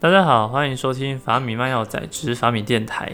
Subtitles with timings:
[0.00, 3.10] 大家好，欢迎收听法米慢药仔之法米电台。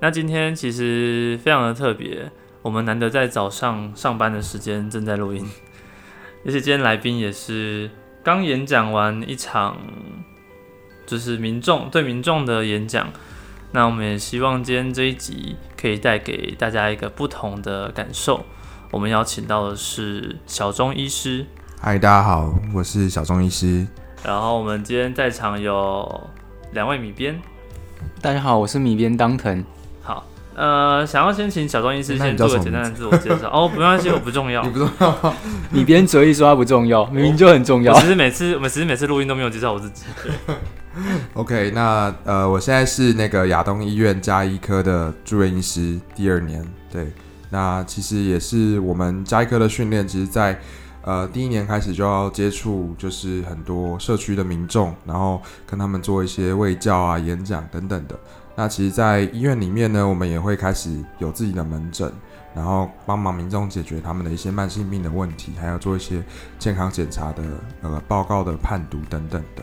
[0.00, 2.30] 那今天其实非常的特别，
[2.62, 5.48] 我们难得在早上上班的时间正在录音，
[6.44, 7.88] 而且今天来宾也是
[8.24, 9.76] 刚演讲完一场，
[11.06, 13.08] 就是民众对民众的演讲。
[13.70, 18.44] 那我们也希望今天这一集可以带给大家一个不同的感受。
[18.90, 21.46] 我们邀请到的是小钟医师，
[21.80, 23.86] 嗨，大家好，我是小钟医师。
[24.24, 26.28] 然后我们今天在场有
[26.72, 27.40] 两位米编，
[28.20, 29.64] 大家好，我是米编当腾。
[30.02, 33.48] 好，呃，想要先请小庄医师先做个简单的自我介绍。
[33.52, 35.34] 哦，没关系，我不重要， 你不重要。
[35.70, 37.92] 米编哲意说他不重要，明明就很重要。
[37.94, 40.04] 我其实每次，我们其实每次录音都没有介绍我自己。
[41.34, 46.66] OK，那呃，我现在是那个亚东医院加医科的住院医师，第二年。
[46.90, 47.12] 对，
[47.50, 50.58] 那其实也是我们加医科的训练，其实，在
[51.06, 58.18] 呃第一年开始就要接触，就是很多社区的民众，然后跟他们做一些卫教啊、演讲等等的。
[58.56, 62.12] 那其实，在医院里面呢，我们也会开始有自己的门诊，
[62.54, 66.20] 然后帮忙民众解决他们的一些慢性病的问题，还要做一些
[66.58, 67.42] 健康检查的
[67.82, 69.62] 呃报告的判读等等的。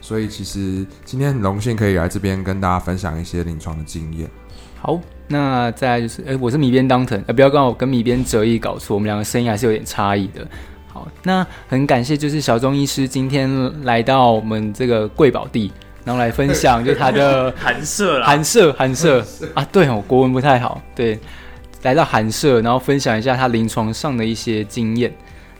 [0.00, 4.28] 所以其实今天很荣幸可以来这边跟大家分享一些临床的经验。
[4.80, 10.44] 好，那再来就是，哎，我是米边当腾，呃，不要跟我跟米边哲意搞错，我们两个声音还是有点差异的。
[10.92, 13.50] 好，那很感谢就是小钟医师今天
[13.84, 15.72] 来到我们这个贵宝地，
[16.04, 21.18] 然后来分享就他的 寒舍啦，寒舍寒舍啊，对哦，国文不太好，对，
[21.82, 25.10] 来到寒舍，然后分享一下他临床上的一些经验。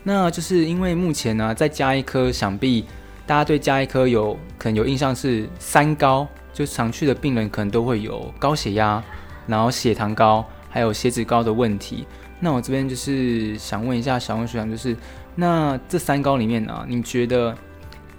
[0.04, 2.84] 那就是因为目前呢，在加一颗想必。
[3.24, 9.00] 大家对加医科有可能有印象是三高，就常去的病人可能都会有高血压，
[9.46, 12.04] 然后血糖高，还有血脂高的问题。
[12.40, 14.94] 那我这边就是想问一下小温学长，就是
[15.34, 17.56] 那这三高里面呢，你觉得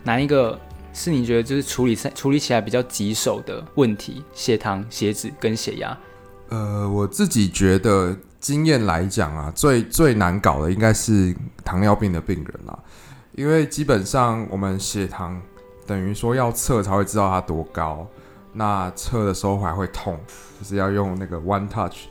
[0.03, 0.59] 哪一个
[0.93, 4.23] 是你觉得就是处理处理起来比较棘手的问题？
[4.33, 5.97] 血糖、血脂跟血压？
[6.49, 12.77] 呃，我自己觉得经验来讲啊，最最难搞的应该是糖尿病的病人啦。
[13.33, 15.41] 因为基本上我们血糖
[15.87, 18.07] 等于说要测才会知道它多高，
[18.53, 20.19] 那测的时候还会痛，
[20.59, 22.05] 就是要用那个 one touch。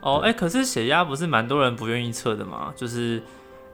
[0.00, 2.72] 哦，哎，可是血压不是蛮多人不愿意测的吗？
[2.76, 3.20] 就是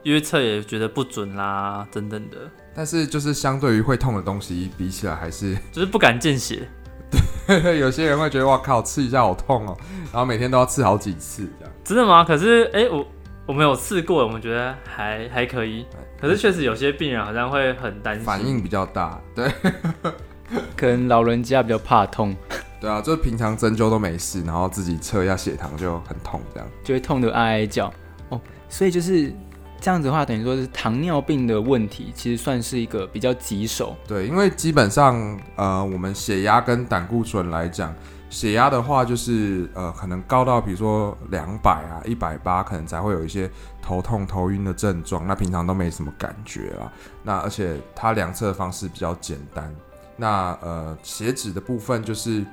[0.03, 2.37] 因为测也觉得不准啦，等等的。
[2.73, 6.67] 但是就是相对于会痛的东西比起来，还是就是不敢见血。
[7.47, 9.77] 对， 有些人会觉得哇靠，刺一下好痛哦，
[10.11, 11.73] 然后每天都要刺好几次这样。
[11.83, 12.23] 真的吗？
[12.23, 13.05] 可是哎我。
[13.45, 15.83] 我们有刺过，我们觉得还还可以，
[16.21, 19.51] 可是确实有些病人好像会很担心，反应比较大，对，
[20.77, 22.35] 可能老人家比较怕痛，
[22.79, 27.91] 对啊，就是平常针灸都没事，然后自己测一下血糖就很痛，这样就会痛得哀哀叫
[28.29, 28.39] 哦，
[28.69, 29.33] 所以就是
[29.81, 37.93] 这样子的话，等于说是糖尿病的问题，其实算是一个比较棘手，对，因为基本上呃，我们血压跟胆固醇来讲。
[38.31, 43.49] 血压的话，就是呃，可能高到比如说两百啊、一百八，可能才会有一些
[43.81, 45.25] 头痛、头晕的症状。
[45.25, 46.93] 那平常都没什么感觉啊。
[47.23, 49.75] 那而且它量测的方式比较简单。
[50.15, 52.45] 那呃，血脂的部分就是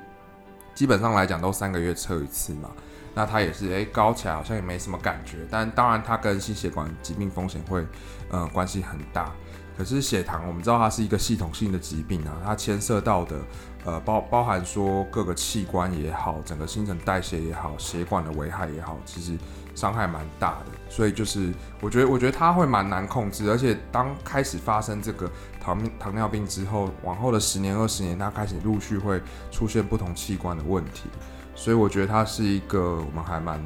[0.73, 2.71] 基本上来讲都三个月测一次嘛。
[3.17, 5.39] 那它也是诶，高起来好像也没什么感觉。
[5.49, 7.83] 但当然它跟心血管疾病风险会
[8.29, 9.31] 呃关系很大。
[9.75, 13.35] 可是血糖我们知道它是一个系统性的疾病啊，它牵涉到的。
[13.85, 19.31] 呃，包包含说各个器官也好，整个新陈代谢也好，血管的危害也好，其实
[19.75, 20.65] 伤害蛮大的。
[20.89, 31.03] 所以就是我觉得，我觉得它会蛮难控制，而且当开始发生这个糖糖尿病之后，往后的十年、二十年，它开始陆续会出现不同器官的问题。
[31.57, 33.61] 所以我觉得他是一个我们还蛮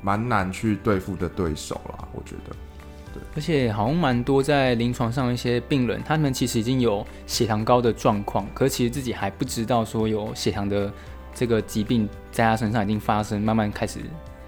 [0.00, 2.08] 蛮难去对付的对手啦。
[2.14, 2.56] 我觉得。
[3.12, 10.92] 对而且好像蛮多在临床上一些病人，他们其实已经有血糖高的状况，可其实自己还不知道说有血糖的
[11.34, 13.98] 这个疾病在他身上已经发生，慢慢开始。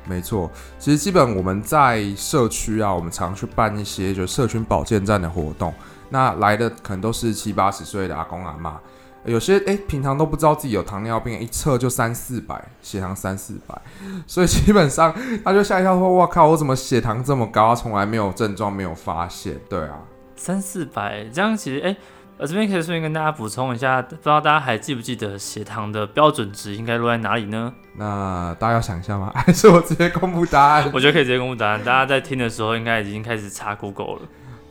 [0.07, 0.49] 没错，
[0.79, 5.75] 其实基本我们在社区啊，我们常去办一些就社群保健站的活动，
[6.09, 8.81] 那来的可能都是七八十岁的阿公阿妈。
[9.25, 13.81] 有些哎，平常都不知道自己有糖尿病，一测就三四百，血糖三四百，
[14.27, 15.15] 所以基本上
[15.45, 17.75] 他就吓一跳，说：“我靠，我怎么血糖这么高？
[17.75, 20.01] 从来没有症状，没有发现。”对啊，
[20.35, 21.97] 三四百，这样其实哎，
[22.39, 27.73] 我这边可以顺便跟大家补充一下，不知道大家还记不记得血糖的标准值应该落在哪里呢？
[27.97, 29.31] 那大家要想一下吗？
[29.37, 30.91] 还是我直接公布答案？
[30.93, 34.23] 我觉得可以直接公布答案，大家在听的时候应该已经开始查 Google 了。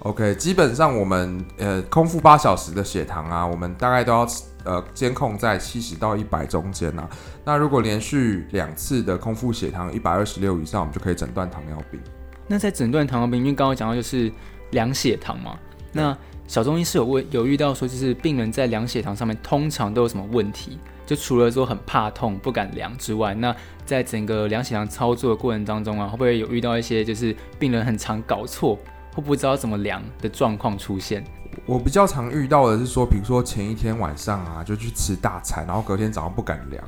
[0.03, 4.27] OK，基本上我们呃空腹八小时的血糖啊，我们大概都要
[4.63, 7.07] 呃监控在七十到一百中间啊。
[7.45, 12.01] 那如果连续两次的空腹血糖一百二十六以上，我们就可以诊断糖尿病。
[12.47, 14.31] 那在诊断糖尿病，因为刚刚讲到就是
[14.71, 15.55] 量血糖嘛，
[15.91, 16.17] 那
[16.47, 20.79] 小中医是有问有遇到说，就是病人在量血糖上面通常都有什么问题？
[21.05, 23.55] 就除了说很怕痛不敢量之外，那
[23.85, 28.79] 在整个量血糖操作的过程当中啊，会不会有遇到一些就是病人很常搞错
[29.15, 31.23] 或不知道怎么量的状况出现？
[31.65, 36.81] 我比较常遇到的是说，比如说前一天晚上啊，就去吃大餐，然后隔天早上不敢量，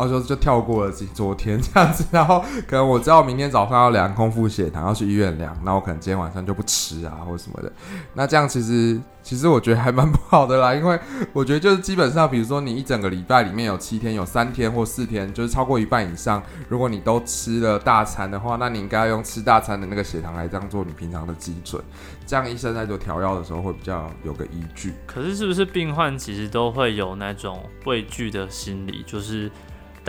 [0.00, 7.70] 然后就就跳过了昨天这样子，然后可能我知道明天早上要量空腹血糖，要去医院量，那我可能今天晚上就不吃啊，或什么的。
[8.14, 10.98] 那这样其实其实我觉得还蛮不好的啦，因为
[11.34, 21.82] 我觉得就是基本上，比如说你一整个礼拜里面有七天，有三天或四天，就是超过一半以上，如果你都吃了大餐的话，那你应该要用吃大餐的那个血糖来当做你平常的基准，
[22.26, 24.94] 这样医生在做调药的时候会比较有个依据。
[25.06, 29.50] 可是是不是病患其实都会有那种畏惧的心理，就是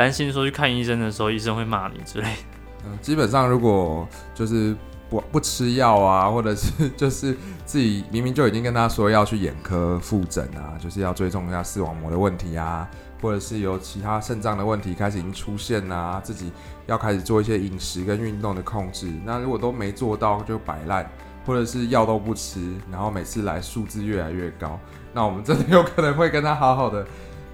[0.02, 2.42] 担心说去看医生的时候，医生会骂你之类的？
[2.86, 4.76] 嗯，基本上如果就是
[5.12, 12.90] 不不吃药啊，或者是 就是自己明明就已经跟他说要去眼科复诊啊，就是要追踪一下视网膜的问题啊，
[13.22, 16.52] 或者是有其他肾脏的问题开始已经出现啊，自己
[16.88, 19.08] 要开始做一些饮食跟运动的控制。
[19.24, 21.08] 那如果都没做到，就摆烂，
[21.46, 24.80] 或者是药都不吃，然后每次来数字越来越高，
[25.14, 27.06] 那我们真的有可能会跟他好好的、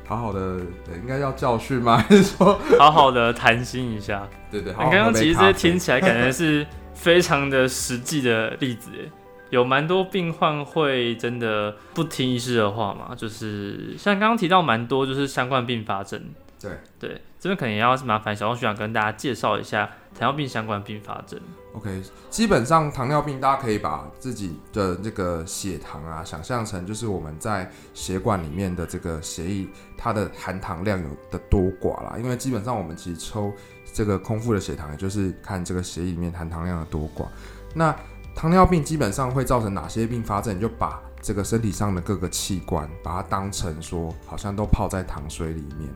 [0.07, 1.97] 好好的，呃应该要教训吗？
[2.07, 4.27] 还是说，好好的谈心一下。
[4.49, 9.11] 对对，你好好刚刚其实这些听起来感觉是非常的实际的例子耶，
[9.49, 16.21] 有蛮多病患会真的不听医师的话嘛，就是像刚刚提到蛮多就是相关并发症。
[16.59, 19.85] 对对，这边可能也要麻烦小红学长跟大家介绍一下
[20.17, 21.39] 糖尿病相关并发症。
[21.77, 22.01] OK，
[22.31, 32.15] 基本上糖尿病，大家可以把自己的这个血糖啊，想象成就是我们在血管里面的这个血液，它的含糖量有的多寡啦。
[32.17, 33.53] 因为基本上我们其实抽
[33.93, 37.27] 这个空腹的血糖，也就是看这个血液里面含糖量的多寡。
[37.75, 37.95] 那
[38.33, 40.55] 糖尿病基本上会造成哪些并发症？
[40.55, 45.87] 你就把这个身体上的各个器官，把它当成说好像都泡在糖水里面。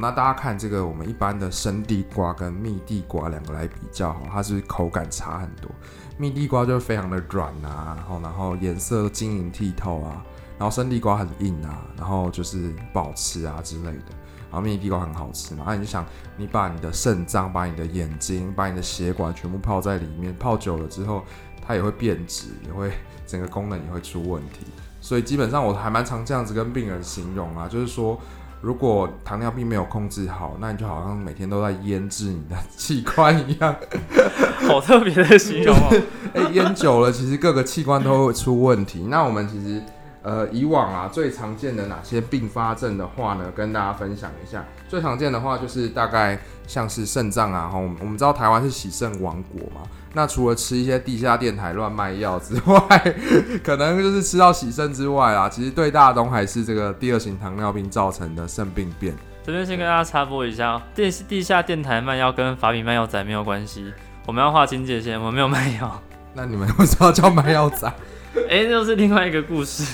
[0.00, 5.70] 那大家看这个我们一般的生地瓜跟蜜地瓜两个来比较，哈，它是是口感差很多。
[6.16, 10.24] 蜜地瓜就非常的软啊，然后然后颜色都晶莹剔透啊，
[10.58, 14.12] 然后生地瓜很硬啊，然后就是不好吃啊之类的。
[14.50, 16.06] 然后蜜地瓜很好吃嘛，那、你就想，
[16.36, 21.24] 你把你的肾脏、把你的眼睛、把你的血管全部泡在里面，泡久了之后，
[21.60, 22.92] 它也会变质，也会
[23.26, 24.66] 整个功能也会出问题。
[25.00, 28.16] 所以基本上我还蛮常这样子跟病人形容啊，就是说，
[28.64, 33.76] 如果糖尿病没有控制好，那你就好像每天都在腌制你的器官一样。
[34.66, 36.02] 好特别的形容哦。
[36.32, 39.06] 哎、腌久了，其实各个器官都会出问题。
[39.10, 39.82] 那我们其实
[40.24, 44.64] 呃以往啊最常见的哪些并发症的话呢，跟大家分享一下。
[44.88, 49.82] 最常见的话就是大概像是肾脏啊，哈，我们我们知道台湾是洗肾王国嘛。
[50.16, 53.14] 那除了吃一些地下电台乱卖药之外，
[53.64, 59.14] 可能就是吃到洗肾之外啊，其实对大东还是这个第二型糖尿病造成的肾病变。
[59.44, 63.92] 这边先跟大家插播一下，电地下电台卖药跟法比卖药仔没有关系，
[64.24, 66.00] 我们要划清界限，我们没有卖药。
[66.32, 67.92] 那你们为什么要叫卖药仔？
[68.50, 69.84] 哎、这又是另外一个故事。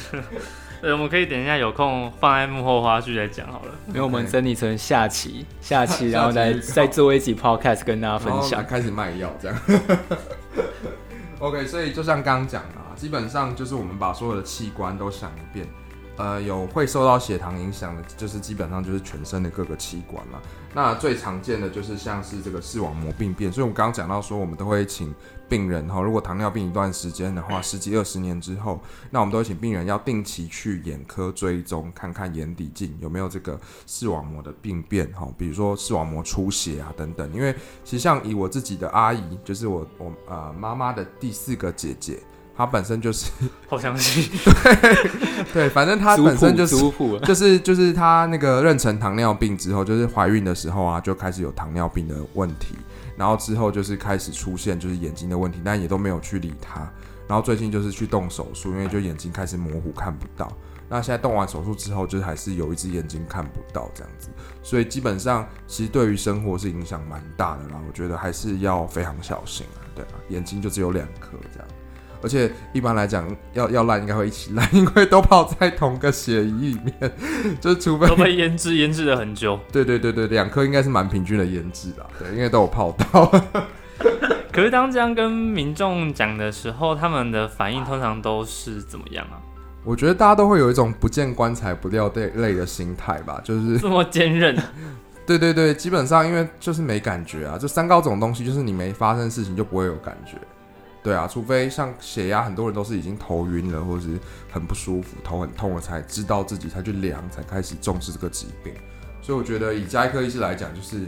[0.81, 3.73] 对，我们可以等一下有空放在幕后花絮来讲好了。
[3.89, 8.65] 因为我们整理成下期，下期 然后再再做一集 podcast 跟大家分享。
[8.65, 9.59] 开始卖药这样。
[11.39, 15.67] OK，所以就像刚刚讲的、啊，基本上就是我们把所有的器官都想一遍，
[16.17, 20.41] 呃，有会受到血糖影响的，就是基本上就是全身的各个器官了。
[20.73, 25.13] 那最常见的就是像是这个视网膜病变，所以我们刚刚讲到说，我们都会请
[25.49, 37.33] 病人哈，如果糖尿病一段时间的话，十几二十年之后，那我们都会请病人要定期去眼科追踪，看看眼底镜有没有这个视网膜的病变哈，比如说视网膜出血啊等等。
[37.33, 42.21] 因为其实像以我自己的阿姨，就是我我呃妈妈的第四个姐姐，
[42.61, 43.31] 她本身就是
[43.67, 44.31] 好详细，
[45.51, 46.77] 对，反正他本身就是
[47.25, 52.77] 就是就是他那个妊娠糖尿病之后，就是怀孕的时候啊，就开始有糖尿病的问题，
[53.17, 56.87] 然后之后就是开始出现就是眼睛的问题，但也都没有去理他。
[57.27, 60.53] 然后最近就是去动手术，因为就眼睛开始模糊看不到。
[60.87, 64.29] 那现在动完手术之后，就是还是有一只眼睛看不到这样子，
[64.63, 67.81] 所以基本上其实对于生活是影响蛮大的啦。
[67.89, 71.69] 我觉得还是要非常小心啊，对啊，眼睛就只有两颗这样。
[72.23, 77.13] 而且一般来讲，要要烂应该会一起烂，因为都泡在同个血液里面，
[77.61, 79.59] 就是除非都被腌制腌制了很久。
[79.73, 83.27] 对对对对，两颗应该是蛮平均的腌制啦，对，因为都有泡到。
[84.53, 89.39] 可是当这样跟民众讲的时候，他们的反应通常都是怎么样啊？
[89.85, 94.55] 我觉得大家都会有一种不见棺材不掉泪泪的心态吧，就是这么坚韧，
[95.25, 100.37] 对对对，基本上因为就是没感觉啊，就三高这种东西，就是你没发生事情就不会有感觉。
[101.03, 104.19] 对啊，除非像血压，很多人都是已经头晕了，或者是
[104.53, 108.75] 很不舒服、头很痛了，才知道自己才去量，才开始重视这个疾病。
[109.23, 111.07] 所以我觉得以加医科医师来讲，就是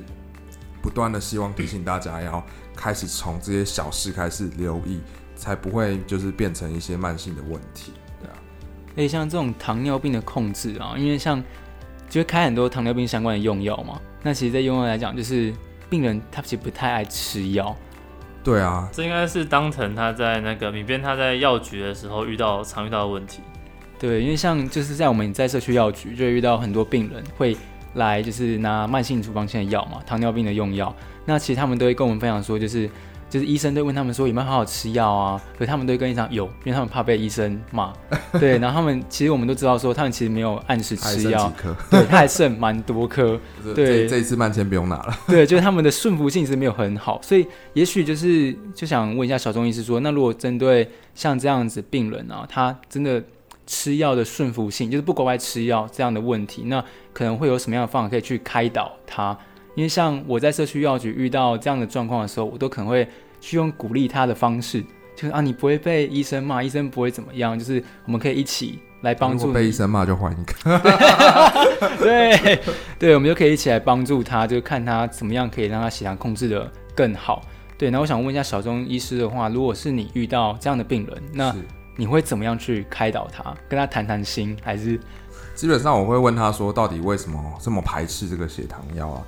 [0.80, 2.42] 不断的希望提醒大家要
[2.74, 4.98] 开始从这些小事开始留意，
[5.36, 7.92] 才不会就是变成一些慢性的问题。
[8.18, 8.34] 对啊，
[8.92, 11.42] 而且像这种糖尿病的控制啊，因为像
[12.08, 15.52] 就会开很多糖尿病相关的用药嘛，那其实，在用药来讲，就是
[15.90, 17.76] 病人他其实不太爱吃药。
[18.44, 23.40] 对啊，这应该是当成他在那个米边他在药局的时候遇到常遇到的问题。
[23.98, 27.56] 对，因为像就是在我们在社区药局就会遇到很多病人会
[27.94, 30.94] 来，就是拿慢性处方性的药嘛，糖尿病的用药。
[31.24, 32.90] 那其实他们都会跟我们分享说，就是。
[33.32, 35.40] 就是医生都问他们说有没有好好吃药啊？
[35.58, 37.90] 可他们都跟医生有，因为他们怕被医生骂。
[38.38, 41.50] 对，然后他们其实我们都知道说，他们其实没有按时吃药。
[41.90, 43.40] 对，他还剩蛮多颗。
[43.74, 45.18] 对，这一次慢签不用拿了。
[45.26, 53.24] 对，就是他们的顺服性是没有很好，所以也许就是就想问一下小钟医师说，那如果针对像这样子病人啊，他真的
[53.66, 56.84] 吃药的顺服性就是不乖乖吃药这样的问题，那
[57.14, 59.38] 可能会有什么样的方法可以去开导他？
[59.74, 63.08] 因为像我在社区药局遇到这样的状况的时候，我都可能会
[63.40, 64.82] 去用鼓励他的方式，
[65.16, 69.52] 就是啊，你不会被医生骂，医生不会怎么样，就是我们可以一起来帮助。
[69.52, 70.78] 被医生骂就换一个。
[71.98, 72.60] 对
[72.98, 77.42] 对，我们就可以一起来帮助他，就看他怎么样可以让他血糖控制的更好。
[77.78, 81.54] 对，那我想问一下小钟医师的话，如果是你遇到这样的病人，那
[81.96, 85.00] 你会怎么样去开导他，跟他谈谈心，还是？
[85.54, 89.22] 基本上我会问他说，到底为什么这么排斥这个血糖药啊？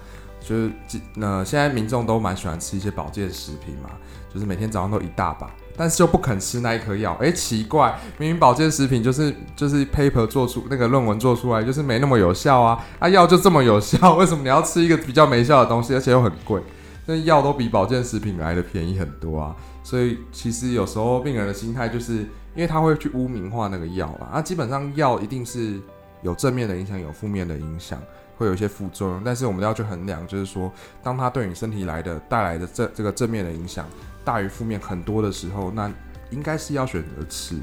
[0.46, 0.70] 就是
[1.14, 3.88] 那现在民众都蛮喜欢吃一些保健食品嘛，
[4.32, 7.16] 就是每天早上都一大把，但是就不肯吃那一颗药。
[7.18, 16.60] 哎，奇怪，明明保健食品就是就是 paper 做出那个论文做出来就是没那么有效啊，啊药就这么有效， 为什么你要吃一个比较没效的东西，而且又很贵？
[17.06, 19.56] 那药都比保健食品来的便宜很多啊。
[19.82, 22.16] 所以其实有时候病人的心态就是，
[22.54, 25.80] 因为他会去污名化那个药啊，啊基本上药一定是
[26.22, 27.98] 有正面的影响，有负面的影响。
[28.36, 30.72] 会有一些副作用，但是我们要去衡量，就是说，
[31.02, 33.86] 当它对你身体来的带来的这这个正面的影响
[34.24, 35.90] 大于负面很多的时候，那
[36.30, 37.56] 应该是要选择吃。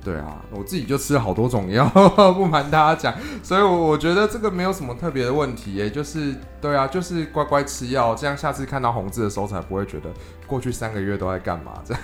[0.00, 1.84] 对啊，我自己就吃了好多种药，
[2.32, 10.08] 不瞒大家讲，所以我我觉得这个没有什么特别的问题，也就是对啊，就是乖乖吃药，这样下次看到红字的时候才不会觉得
[10.46, 12.02] 过去三个月都在干嘛这样。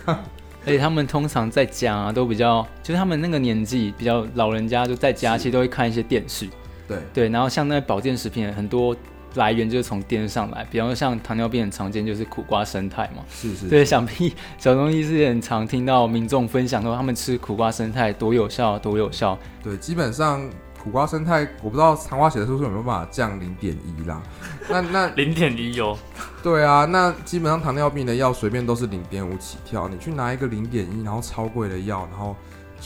[0.66, 6.48] 而且他们通常在家，都比较，就是他们那个年纪比较老人家，就在家其实都会看一些电视。
[6.86, 8.94] 对对，然后像那保健食品很多
[9.34, 19.36] 来源就是从电视上来，比方说像糖尿病很常见就是苦瓜生态嘛，是是，对，想必小东医师也很常听到民众分享说他们吃苦瓜生态多有效多有效。
[19.62, 20.48] 对，基本上
[20.82, 24.22] 苦瓜生态我不知道糖化血的素是有没有办法降零点一啦，
[24.68, 25.98] 那那 零点一有，
[26.42, 32.36] 对啊，那基本上糖尿病的药随便都是零点五起跳，你去拿一个零点一然后超贵的药，然后。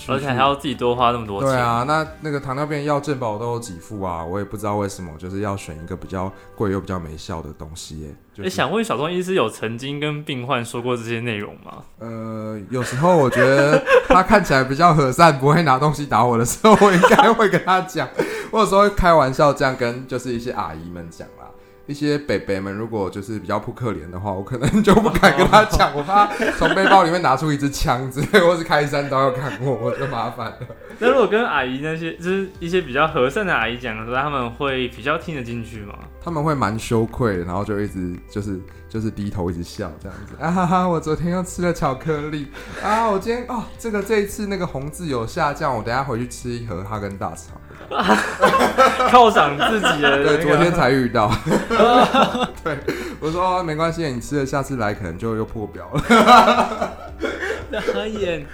[0.08, 1.50] 而且还要自己多花那么多钱。
[1.50, 4.24] 对啊，那那个糖尿病药健保都有几副啊？
[4.24, 8.14] 我也不知道为什么，就是要选一个比较贵又比较没效的东西耶。
[8.44, 11.82] 哎，想问小钟医师有曾经跟病患说过这些内容吗？
[11.98, 18.08] 呃，有时候我觉得他看起来比较和善，不会拿东西打我的时候，我应该会跟他讲。
[18.50, 21.37] 我有时候会开玩笑这样跟就是一些阿姨们讲啦。
[21.88, 26.26] 一些北北们如果就是比较扑克脸的话，我可能就不敢跟他讲，我怕
[26.58, 30.58] 从背包里面拿出一支枪之类， 或是开山刀要砍我，我就麻烦了。
[30.98, 35.94] 那如果跟阿姨那些就是一些比较和善的阿姨讲的时候，他们会比较听得进去吗？
[36.22, 40.86] 他们会蛮羞愧，然后就一直就是就是低头一直笑这样子 啊哈哈！
[40.86, 42.48] 我昨天又吃了巧克力
[42.82, 47.58] 啊，我今天哦这个这一次那个红字有下降，我等下回去吃一盒哈根大肠。
[49.10, 51.30] 犒赏自己的，对，昨天才遇到。
[52.62, 52.78] 对，
[53.20, 56.02] 我说没关系，你吃了，下次来可能就又破表了。
[57.70, 58.46] 眨眼。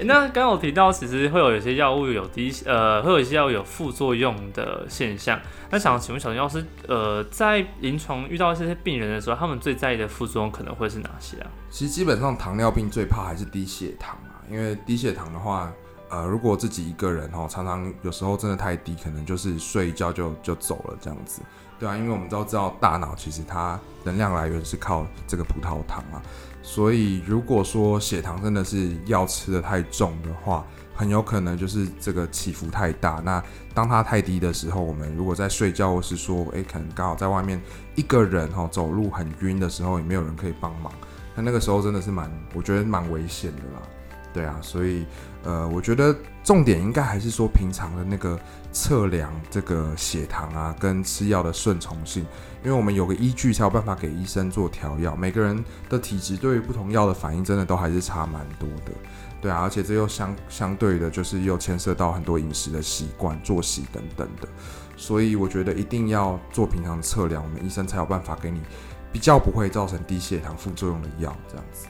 [0.00, 5.40] 那刚刚我提到，其实会有一些药物有低，呃，会有一些药物有副作用的现象。
[5.70, 11.46] 那想请问小陈药师，呃，在临床遇到这些病人的时候，他们最在意的副作用可能会是哪些啊？
[11.70, 15.72] 其实基本上糖尿病最怕还是低血糖啊，因为低血糖的话。
[16.14, 21.42] 呃，如果自己一个人哈，常常有时候真的太低，可能就是睡一觉就就走了这样子，
[21.76, 26.22] 对啊，因为我们都知道大脑其实它能量来源是靠这个葡萄糖啊，
[26.62, 33.20] 所以如果说血糖真的是药吃的太重的话，很有可能就是这个起伏太大。
[33.24, 33.42] 那
[33.74, 37.60] 当它太低的时候，我们如果在睡觉或是说，诶，可能刚好在外面
[37.96, 40.92] 一个人哈走路很晕的时候，也没有人可以帮忙，
[41.34, 43.82] 那那个时候真的是蛮，我觉得蛮危险的啦。
[44.34, 45.06] 对啊，所以
[45.44, 48.38] 呃，我觉得重点应该还是说平常的那个
[48.72, 52.26] 测量这个血糖啊，跟吃药的顺从性，
[52.64, 55.14] 因为我们有个依据才有办法给医生做调药。
[55.14, 58.92] 每个人的体质对于不同药的反应，真的都还是差蛮多的。
[59.40, 64.48] 对啊，而且这又相相对的，就是又牵涉到很多饮食的习惯、作息等等的。
[64.96, 68.60] 所以我觉得一定要做平常的测量，我们医生才有办法给你
[69.12, 71.86] 比较不会造成低血糖副作用的药，这样子。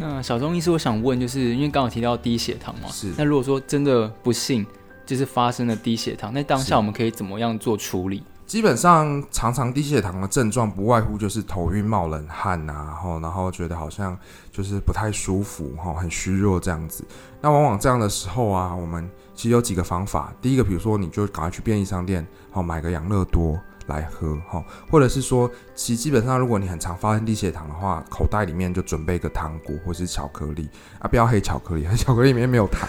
[0.00, 4.66] 那小钟医师，我想问，就是因为刚刚提到低血糖嘛，是那如果说真的不幸
[5.04, 8.22] 就是发生了低血糖，那当下我们可以怎么样做处理？
[8.46, 14.18] 基本上，常常低血糖的症状不外乎就是头晕、冒冷汗呐，然后然后觉得好像
[14.50, 17.04] 就是不太舒服，哈，很虚弱这样子。
[17.42, 20.32] 那往往这样的时候啊，我们其实有几个方法。
[20.40, 23.60] 第一个，比如说你就赶快去便利商店，好买个养乐多。
[23.90, 30.68] 来喝哈，或者是说，其基本上如果你很常发生低血糖的话，口袋里面就准备一个糖果或是巧克力
[31.00, 32.88] 啊，不要黑巧克力，黑 巧克力里面没有糖，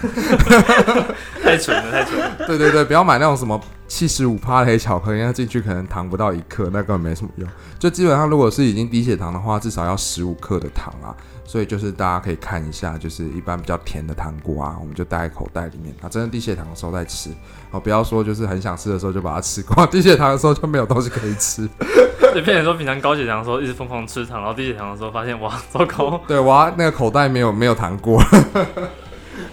[1.43, 2.37] 太蠢了，太蠢了。
[2.45, 7.49] 对对对，不要买那种什么七十五趴的黑巧克力，那进去可能糖不到一克，那根本没什么用。
[7.79, 11.15] 就基本上如果是已经低血糖的话，至少要十五克的糖啊。
[11.51, 15.93] 所以就是大家可以看一下，就是一般比较甜的糖果啊，我们就带在口袋里面。
[16.01, 17.29] 啊，真的低血糖的时候再吃，
[17.71, 21.67] 哦，不要说就是很想吃的时候就把它吃光，低血糖的时候就没有东西可以吃。
[22.31, 26.21] 对，变成说平常高血糖的时候一直疯狂吃糖，然后低血糖的时候发现哇，糟糕。
[26.25, 28.23] 对，哇，那个口袋没有没有糖果，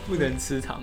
[0.06, 0.80] 不能吃糖。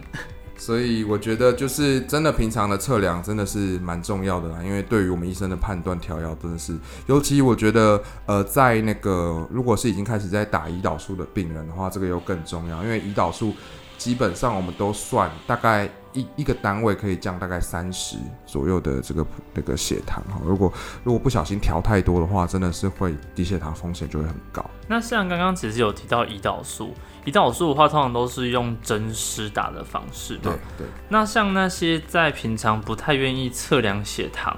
[0.58, 13.54] 所以我觉得就是真的平常的测量真的是蛮重要的啦，因为对于我们医生的判断调药真的是，尤其我觉得呃在那个如果是已经开始在打胰岛素的病人的话，这个又更重要，因为胰岛素
[13.98, 20.72] 基本上我们都算大概一一个单位可以降大概三十左右的这个那个血糖哈，如果
[21.04, 24.66] 如果不小心调太多的话，真的是会低血糖风险就会很高。
[24.88, 26.94] 那像刚刚其实有提到胰岛素。
[27.26, 30.38] 胰岛素的话，通常都是用针施打的方式。
[30.44, 30.86] 对对。
[31.10, 34.56] 那像那些在平常不太愿意测量血糖，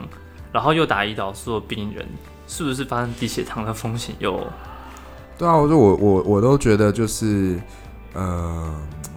[0.52, 2.06] 然后又打胰岛素的病人，
[2.46, 4.46] 是不是发生低血糖的风险有？
[5.38, 7.58] 对啊，我说我我我都觉得就是
[8.12, 8.76] 呃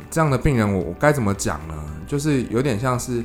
[0.09, 1.75] 这样的病人，我我该怎么讲呢？
[2.07, 3.21] 就是有点像是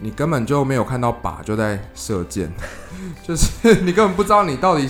[0.00, 2.52] 你根本就没有看到靶就在射箭，
[3.26, 4.86] 就是你根本不知道你到底。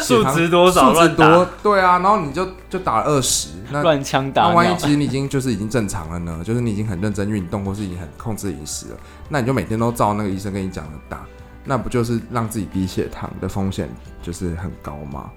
[0.00, 0.94] 数值多少？
[0.94, 4.44] 数值多对啊，然后你就就打了二十，那乱枪打。
[4.44, 6.42] 那万一其实你已经就是已经正常了呢？
[6.44, 8.96] 就是你已经很认真运动，或是已经很控制饮食了，
[9.28, 11.24] 那你就每天都照那个医生跟你讲的打，
[11.64, 13.88] 那不就是让自己低血糖的风险
[14.22, 15.30] 就是很高吗？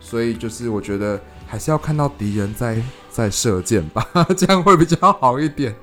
[0.00, 5.74] 所以就是我觉得还是要看到敌人在在射箭吧， 这样会比较好一点。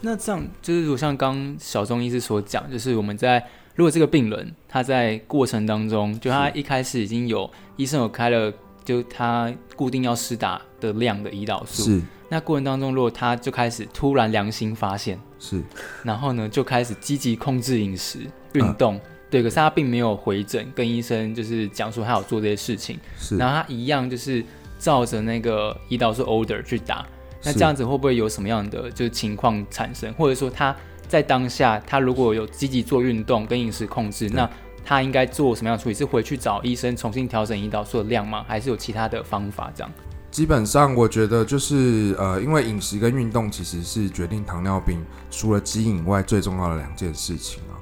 [0.00, 3.44] 那这样就是像刚小钟医师所讲，就是我们在。
[3.76, 12.02] 如果这个病人他在过程当中，就他一开始已经有医生有开了，就他固定要施打的量的胰岛素，是。
[12.30, 15.62] 那过程当中，如果他就开始突然良心发现，是。
[16.02, 18.20] 然后呢，就开始积极控制饮食、
[18.54, 18.98] 运动，
[19.30, 19.42] 对。
[19.42, 23.36] 可是他并没有回诊跟医生就是讲说他有做这些事情，是。
[23.36, 24.42] 然后他一样就是
[24.78, 27.06] 照着那个胰岛素 order 去打，
[27.44, 30.74] 那这样子会不会有什么样的就是情况产生，或者说他？
[31.08, 34.48] 在当下，他如果有积极做运动跟饮食控制，那
[34.84, 35.94] 他应该做什么样的处理？
[35.94, 38.44] 是回去找医生重新调整胰岛素的量吗？
[38.46, 39.70] 还是有其他的方法？
[39.74, 39.92] 这样？
[40.30, 47.74] 基本上，我觉得就是呃，因为饮食跟运动其实是决定糖尿病除了基因以外最重要的两件事情啊。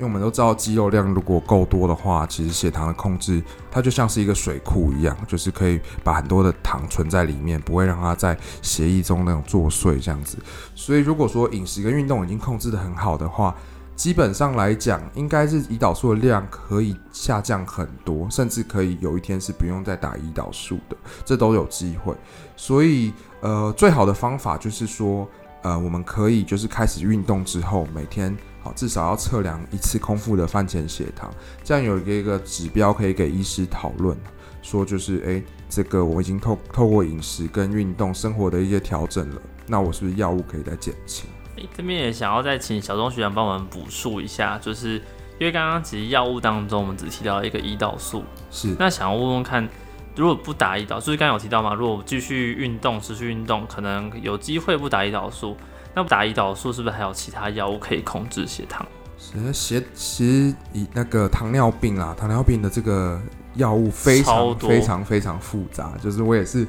[0.00, 10.38] 因为我们都知道，肌肉量如果够多的话，其实血糖的控制它就像是一个水库一样，就是可以把很多的糖存在里面，不会让它在血液中那种作祟这样子。
[10.74, 13.54] 所以如果说饮食跟运动已经控制的很好的话，
[13.94, 22.14] 基本上来讲，应该是胰岛素的量可以下降很多，甚至可以有一天是不用再打胰岛素的，这都有机会。
[22.56, 25.28] 所以呃，最好的方法就是说，
[25.60, 28.34] 呃，我们可以就是开始运动之后，每天。
[28.62, 31.32] 好，至少要测量一次空腹的饭前血糖，
[31.64, 34.14] 这样有一个一个指标可以给医师讨论，
[34.60, 41.28] 说就是诶，这个我已经透透过饮食跟运动生活的一些调整了，那我是不是药物可以再减轻？
[41.56, 44.96] 诶，这边也想要再请小钟学长帮我们补述一下，就是
[45.38, 49.66] 因为刚刚其实药物当中我们只提到一个胰岛素，是那想要问问看，
[50.14, 51.72] 如果不打胰岛，就是刚刚有提到吗？
[51.72, 55.56] 如果继续运动持续运动，可能有机会不打胰岛素。
[55.94, 58.86] 那打胰岛素是不是还有其他药物可以控制血糖？
[59.18, 63.20] 其实血其实以那个糖尿病啊，糖尿病的这个
[63.54, 66.66] 药物非常非常非常复杂，就是我也是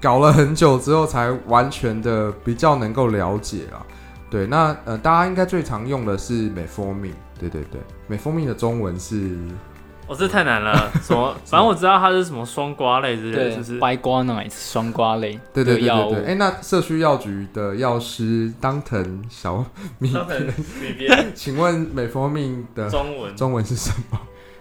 [0.00, 3.80] 搞了很久之后才完全的比较能够了解啊。
[4.28, 9.38] 对，那呃大家应该最常用的是美蜂蜜，对对对，美蜂蜜的中文是
[10.06, 11.34] 哦，这太难了，什么？
[11.46, 16.32] 反正我知道它是什么双瓜类之类就是白瓜奶双瓜类对对对的药物对对。
[16.32, 19.64] 哎、那社区药局的药师当藤小
[19.98, 24.20] 米，当成里边 请问美蜂蜜的中文中文是什么？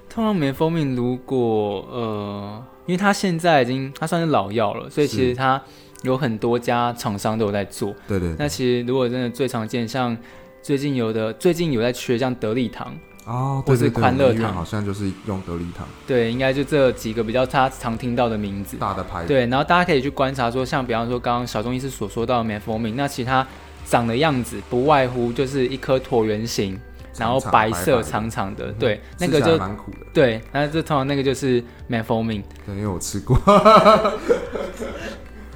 [0.10, 5.62] 通常美蜂蜜如果呃，因为它现在已经它算是老药了，所以其实它
[6.04, 7.94] 有很多家厂商都有在做。
[8.08, 10.16] 对对那其实如果真的最常见，像
[10.62, 12.96] 最近有的最近有在缺像德利堂，
[13.26, 18.78] 哦，或是对对对，宽乐堂好像就是用德力堂对，应该就这几个比较他常听到的名字。
[18.78, 19.28] 大的牌子。
[19.28, 23.46] 对，然后大家可以去观察说，像比方说刚刚小钟医师所说到的美蜂蜜，那其实它
[23.86, 26.80] 长的样子不外乎就是一颗椭圆形，
[27.18, 29.98] 然后白色长长的，嗯对，那个就蛮苦的。
[30.14, 32.44] 对，那这通常那个就是美蜂蜜。
[32.66, 33.40] 对，因为我吃过。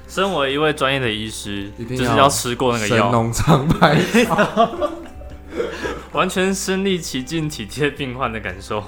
[0.08, 4.70] 身为一位专业的医师，一定是要吃过那个药，神农尝百草。
[6.18, 8.84] 完全身临其境，体贴病患的感受。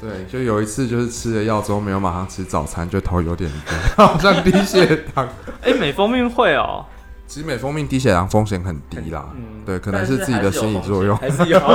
[0.00, 3.56] 对，就有一次就是吃了药之后没有马上吃早餐，就头有点晕，
[3.98, 5.28] 好像低血糖。
[5.62, 6.86] 哎、美蜂蜜会哦，
[7.26, 11.16] 其实美蜂蜜低血糖风险很低啦，嗯对，可能是自己的心理作用。
[11.16, 11.58] 还是有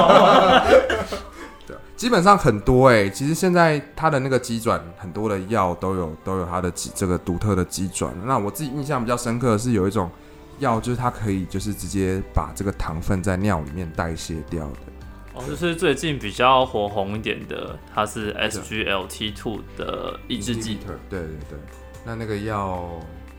[1.98, 8.14] 基本上很多哎、其实现在它的那个机转，很多的药都有都有它的机这个独特的机转。
[8.24, 10.10] 那我自己印象比较深刻的是有一种
[10.60, 14.78] 药，就是它可以就是直接把这个糖分在尿里面代谢掉的。
[15.34, 20.78] 哦，就是最近比较火红一点的，它是 SGLT2 的抑制剂，
[21.10, 21.60] 对对对。
[22.06, 22.90] 那那个药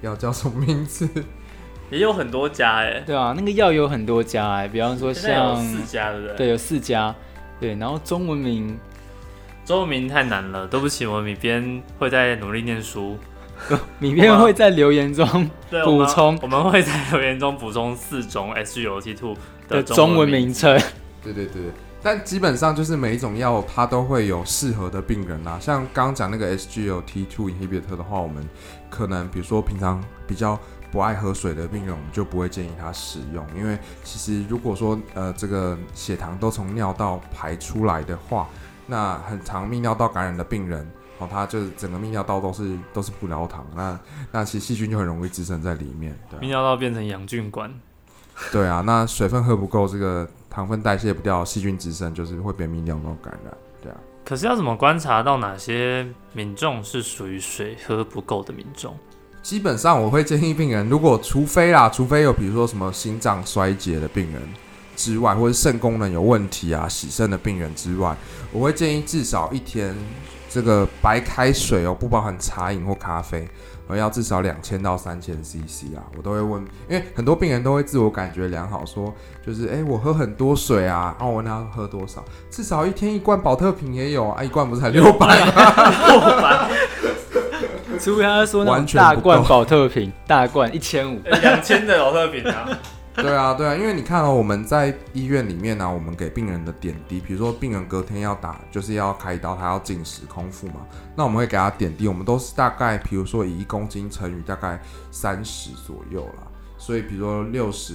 [0.02, 1.08] 药叫什么名字？
[1.88, 6.36] 也有很多家哎，对啊，那个药有很多家哎、比方说像四家，对不对？
[6.36, 7.14] 对有四家，
[7.60, 8.76] 对，然后中文名
[9.64, 13.16] 中文名太难了，对不起，我米边会在努力念书。
[14.00, 15.26] 里面会在留言中
[15.84, 19.36] 补充我们会在留言中补充四种 S G O T Two
[19.68, 20.80] 的中中文名名称。
[21.22, 21.62] 对对对，
[22.02, 25.58] 但基本上就是每一种药它都会有适合的病人啦。
[25.60, 28.48] 像刚刚讲那个 SGLT2 inhibitor 的话，我们
[28.88, 30.56] 可能比如说平常比较
[30.92, 38.46] 不爱喝水的病人，我们就不会建议他使用，因为其实如果说呃这个血糖都从尿道排出来的话，
[38.86, 40.88] 那很常泌尿道感染的病人。
[41.18, 43.98] 哦，它就是整个泌尿道都是都是葡萄糖，那
[44.32, 47.72] 那其实细菌就很容易滋生在里面，对啊泌尿道变成养菌管。
[48.52, 53.54] 对啊，那水分喝不够，这个糖分代谢不掉，细菌滋生，就是会被泌尿道感染。
[53.82, 58.94] 对啊，可是要怎么观察到哪些民众是属于水喝不够的民众？
[59.42, 64.42] 基本上我会建议病人，如果除非啦，除非有比如说什么心脏衰竭的病人
[64.96, 68.14] 之外，或者肾功能有问题啊、洗肾的病人之外，
[68.52, 69.94] 我会建议至少一天
[70.56, 73.46] 这个白开水哦，不包含茶饮或咖啡，
[73.86, 79.12] 而要至少两千到三千 CC 啊，我都会问，因为很多病人都会自我感觉良好，说
[79.46, 86.68] 就是诶，我喝很多水啊，然后我问他喝多少，至少一天一罐保特瓶也有啊，一罐不是才六百吗？
[88.00, 89.30] 除非他说那完种全不够。
[89.32, 92.66] 大罐保特瓶，大罐一千五，两千的老特瓶啊，
[93.16, 104.78] 对啊，对啊，因为你看哦，我们在医院里面呢、我们给病人的点滴，比如说病人隔天要打，就是要开刀，他要进食空腹嘛，那我们会给他点滴，我们都是大概，比如说以一公斤乘以大概
[105.10, 107.94] 三十左右啦，所以比如说六十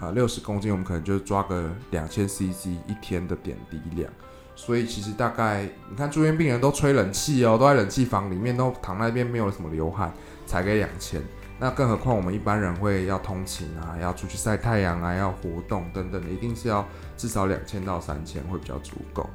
[0.00, 4.10] 呃六十公斤，我们可能就抓个两千 CC 一天的点滴量。
[4.54, 10.12] 所以其实大概你看住院病人都吹冷气哦，都在冷气房里面，都躺那边没有什么流汗，
[10.46, 11.22] 才给两千。
[11.62, 16.84] 那更何况我们一般人会要通勤啊，要出去晒太阳啊，要活动等等的，一定是要
[17.16, 19.30] 至少两千到三千会比较足够。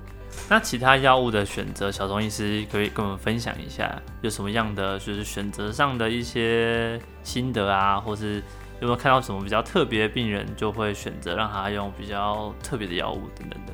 [0.50, 8.44] 那其他药物的选择，小钟医师可以跟我们分享一下，有什么样的就是选择上的一些心得啊，或是
[8.82, 13.74] 有没有看到什么比较特别的病人，就会选择让他用比较特别的药物等等的。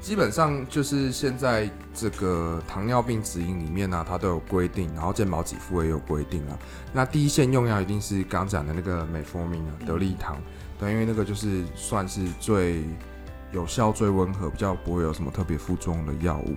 [0.00, 6.58] 基本上就是现在这个糖尿病指引里面呢、它都有规定，然后健保给付也有规定啊。
[6.92, 10.38] 那第一线用药一定是刚讲的那个美福明啊，德利糖，
[10.78, 12.82] 对，因为那个就是算是最
[13.52, 16.56] 有效、最温和，比较不会有什么特别副作用的药物。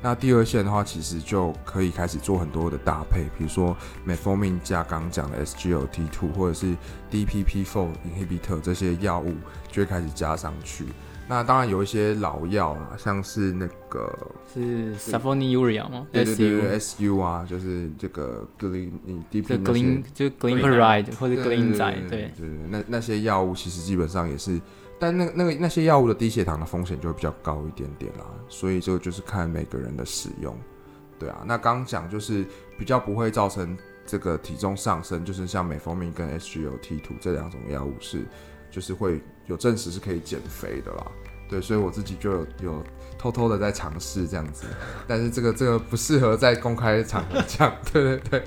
[0.00, 6.76] 那第二线的话，其实就可以开始做很多的搭配，比如说美福明加刚讲的 SGLT2 或者是
[7.10, 9.34] DPP4 inhibitor 这些药物，
[9.68, 10.84] 就会开始加上去。
[11.26, 14.12] 那当然有一些老药啦，像是那个
[14.52, 16.06] 是 sulfonylurea 吗？
[16.12, 24.60] 对对对 SU 啊，就是这个格林你 DP 就那 glin 些就 glimepiride 或者对 glin 仔，对对，对，那那些药物其实基本上也是，
[24.98, 30.54] 但那那个那些药物的低血糖的风险就会比较高一点点啦，所以这个就是看每个人的使用，
[31.18, 31.42] 对啊。
[31.46, 32.44] 那刚刚讲就是
[32.78, 38.26] 比较不会造成这个体重上升，就是像美蜂蜜跟 SGLT2 这两种药物是，
[38.70, 41.06] 就是会有证实是可以减肥的啦。
[41.48, 42.84] 对，所以我自己就有有
[43.18, 44.66] 偷偷的在尝试这样子，
[45.06, 48.44] 但是这个这个不适合在公开场合讲， 对对对，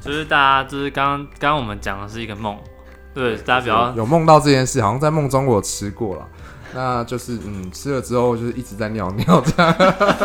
[0.00, 2.56] 就是大家就是刚刚刚刚我们讲的是一个梦，
[3.14, 6.28] 对，大家比较有梦到这件事，好像在梦中我有吃过了。
[6.74, 9.76] 那就是嗯，吃了之后就是一直在尿尿这样，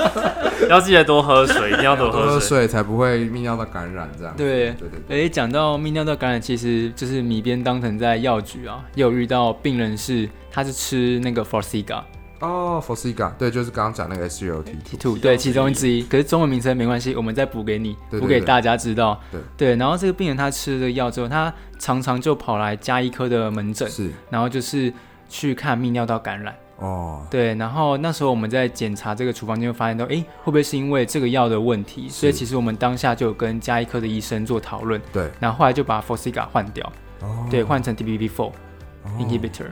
[0.70, 2.60] 要记得多喝水，一定要多多喝喝水。
[2.60, 4.34] 水才不会泌尿道感染这样。
[4.36, 12.02] 对对对对，诶，讲到泌尿道感染，其实就是米边当成在药局啊，也有遇到病人是他是吃那个 Forxiga
[12.42, 14.64] 哦 f o r s i g a 对，就是刚刚讲那个 SGLT。
[14.86, 19.20] T two 对其中之一，可是中文名称没关系，我们再补给你，对对对补给大家知道。
[19.30, 24.92] 对对，然后这个病人他吃了这个药之后，他常常就跑来加医科的门诊，是然后就是
[25.30, 26.54] 去看泌尿道感染。
[26.80, 32.08] 哦，对，然后那时候我们在检查这个处方间，就发现到，哎，会不会是因为这个药的问题？
[32.08, 36.90] 所以其实我们当下就有跟加医科的医生做讨论，对，然后后来就把 Forxiga 换掉，
[37.20, 38.52] 哦，对，换成 DPP4 哦
[39.20, 39.66] inhibitor。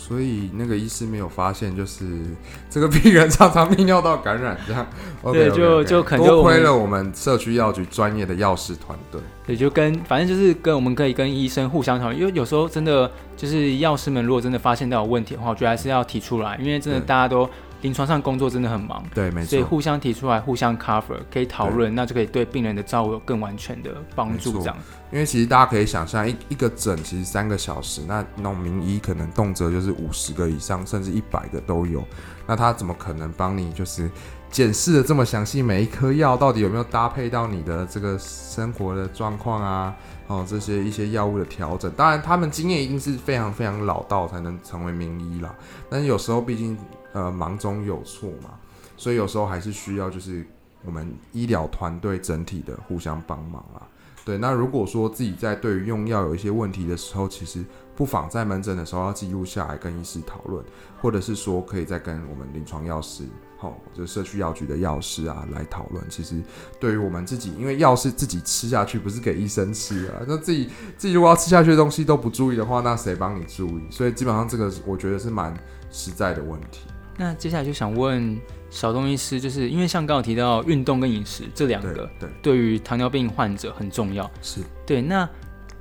[0.00, 2.04] 所以那个医师没有发现，就是
[2.70, 4.86] 这个病人常常泌尿道感染这样。
[5.32, 9.20] 对就就可能就多亏了我们社区药局专业的药师团队。
[9.46, 17.48] 对，就跟反正就是跟我们可以跟医生互相讨论，因为有时候真的就是药师们如果真的发现到有问题的话，我觉得还是要提出来，因为真的大家都
[17.82, 19.50] 临床上工作真的很忙，对，没错。
[19.50, 24.58] 所以互相提出来，互相 cover，可以讨论，那就可以对病人的照顾有更完全的帮助。
[24.60, 24.76] 这样，
[25.10, 32.04] 因为其实大家可以想象，一一个诊其实三个小时，那那种名医可能动辄就是五十个以上，甚至一百个都有。
[32.46, 34.10] 那他怎么可能帮你就是
[34.50, 39.94] 检视的这么详细，每一颗药到底有没有搭配到你的这个生活的状况啊？
[40.26, 45.52] 哦，这些一些药物的调整，当然他们经验一定是非常非常老道才能成为名医啦。
[45.88, 46.78] 但是有时候毕竟
[47.12, 48.50] 呃忙中有错嘛，
[48.96, 50.46] 所以有时候还是需要就是
[50.84, 53.82] 我们医疗团队整体的互相帮忙啦。
[54.22, 57.64] 对，那如果说自己在对于用药有一些问题的时候，其实
[57.96, 60.62] 不妨在门诊的时候要记录下来跟医师讨论，
[61.00, 63.24] 或者是说可以再跟我们临床药师，
[63.58, 66.04] 吼、就社区药局的药师啊来讨论。
[66.10, 66.40] 其实
[66.78, 70.20] 对于我们自己，因为药是自己吃下去，不是给医生吃啊。
[70.28, 70.68] 那自己
[70.98, 73.82] 自己如果要吃下去的东西都不注意的话，那谁帮你注意？
[73.90, 75.52] 所以基本上这个我觉得是蛮
[75.90, 76.82] 实在的问题。
[77.20, 78.34] 那接下来就想问
[78.70, 84.28] 小东医师，就是因为像刚刚有提到运动跟饮食这两对个，对对于糖尿病患者很重要。
[84.40, 85.28] 是，对，那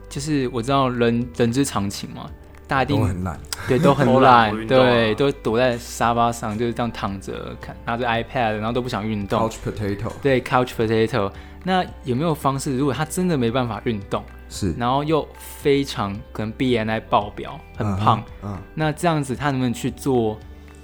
[0.09, 2.29] 就是我知道人人之常情嘛，
[2.67, 3.39] 大家一定都很懒。
[3.69, 9.39] 对都很偷懒对，都躲在沙发上，就是这样躺着看，拿着 iPad，然后都不想运动。
[9.39, 11.31] Couch potato 对，couch potato。
[11.63, 20.37] 那有没有方式，如果他真的没办法运动，是然后又非常可能 BMI 爆表，很胖，，嗯那这样子他能不能去做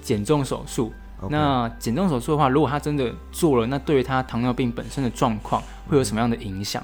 [0.06, 0.92] 减重手术？
[1.20, 6.80] 嗯，那减重手术的话，如果他真的做了，那对于他糖尿病本身的状况会有什么样的影响？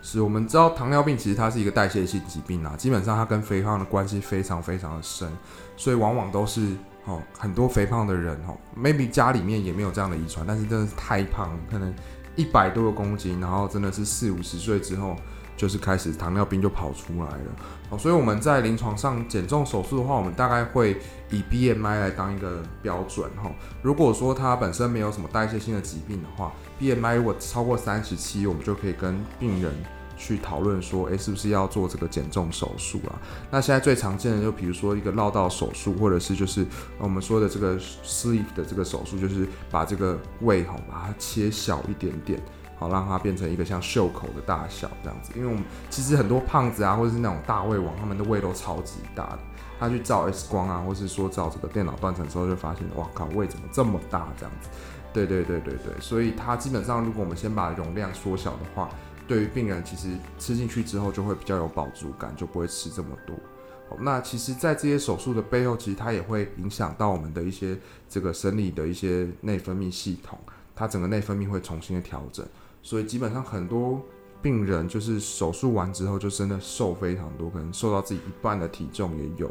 [0.00, 5.28] 是我们知道糖尿病其实它是一个代谢性疾病啊，基本上它跟肥胖的关系非常非常的深，
[5.76, 11.94] 所以往往都是哦很多肥胖的人哦，maybe 家里面也没有这样的遗传，但是真的是太胖，可能
[12.34, 15.14] 一百多个公斤，然后真的是四五十岁之后
[15.56, 17.52] 就是开始糖尿病就跑出来了
[17.90, 21.00] 哦，所以我们在临床上减重手术的话，我们大概会
[21.32, 23.50] 以 BMI 来当一个标准哈、
[23.82, 29.72] 如果说他本身没有什么代谢性的疾病的话，BMI 如果超过三十七，我们就可以跟病人
[30.16, 33.18] 去讨论说，诶，是不是要做这个减重手术啊？
[33.50, 36.64] 那现在最常见的就比如说一个绕道手术，或者是就是
[36.98, 42.38] 我们说的这个 sleeve 的这个手术，就是把这个胃哈把它切小一点点。
[42.78, 49.38] 好，让它变成一个像袖口的大小这样子，因为我们其实很多胖子啊，或者是那种大胃王，他们的胃都超级大的。
[49.82, 54.68] 他去照 X 光啊，或是说照这个电脑断层之后，就发现，哇靠，胃怎么这么大这样子？
[55.12, 58.88] 对对对对对，所以它基本上，如果我们先把容量缩小的话，
[59.26, 63.34] 对于病人其实吃进去之后就会比较有饱足感，就不会吃这么多。
[63.90, 67.76] 好那其实，在这些手术的背后，其实它也会影响到我们的一些
[68.08, 70.38] 这个生理的一些内分泌系统，
[70.76, 72.46] 它整个内分泌会重新的调整，
[72.84, 74.00] 所以基本上很多
[74.42, 79.50] 病人就是手术完之后就真的瘦非常多，可能瘦到自己一半的体重也有，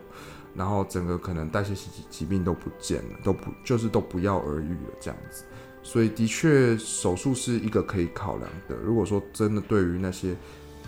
[0.53, 5.45] 然后整个可能代谢疾疾病都不见了，都不就是都不药而愈了这样子。
[5.81, 8.75] 所以的确，手术是一个可以考量的。
[8.75, 10.35] 如果说真的对于那些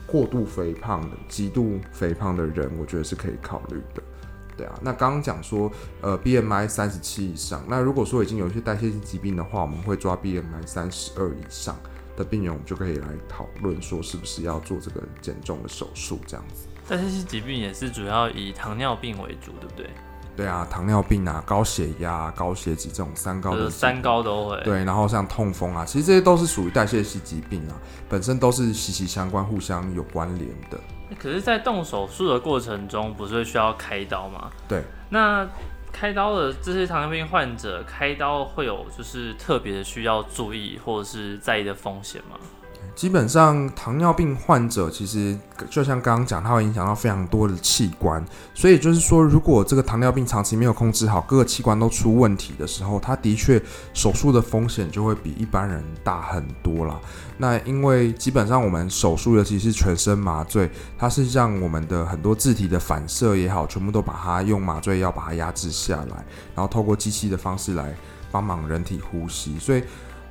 [0.05, 4.03] 过度肥胖的、极度肥胖的人，我觉得是可以考虑的。
[4.55, 11.75] 对啊，那刚刚讲说，呃，BMI 三十七以上，那如果说已经有一些代谢性疾病的话，我们会抓 BMI 三十二以上
[12.15, 16.67] 的病人，我们就可以来讨论说是不是要做这个减重的手术这样子。
[16.87, 19.89] 但这些疾病也是主要以糖尿病为主，对不对？
[20.35, 24.59] 对啊，糖尿病啊、高血压、高血脂这种三高的三高都会。
[24.63, 27.77] 对，然后像痛风啊，其实这些都是属于代谢性疾病啊，
[28.09, 30.79] 本身都是息息相关、互相有关联的。
[31.19, 34.49] 可是，在动手术的过程中，不是会需要开刀吗？
[34.67, 34.83] 对。
[35.09, 35.47] 那
[35.93, 42.37] 开刀的这些糖尿病患者，开刀会有就是特别的需要注意或者是在意的风险吗？
[42.95, 45.37] 基本上，糖尿病患者其实
[45.69, 53.61] 就像刚刚讲，它会影响到非常多的器官，所以就是说，如果这个糖尿病长期没有控制好，各个器官都出问题的时候，它的确
[53.93, 56.99] 手术的风险就会比一般人大很多啦。
[57.37, 66.23] 那因为基本上我们手术的其是全身麻醉，它是让我们的很多自体的反射也好，全部都把它用麻醉药把它压制下来，
[66.55, 67.93] 然后透过机器的方式来
[68.31, 69.83] 帮忙人体呼吸，所以。